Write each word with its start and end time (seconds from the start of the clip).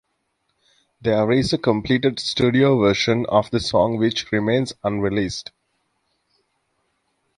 There 0.99 1.31
is 1.31 1.53
a 1.53 1.59
completed 1.59 2.19
studio 2.19 2.79
version 2.79 3.27
of 3.29 3.51
the 3.51 3.59
song 3.59 3.97
which 3.97 4.31
remains 4.31 4.73
unreleased. 4.83 5.51